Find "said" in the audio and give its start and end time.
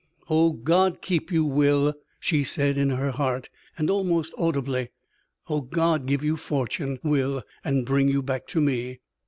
2.43-2.75